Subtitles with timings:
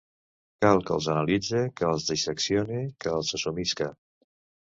[0.65, 3.93] Cal que els analitze, que els disseccione, que els assumisca.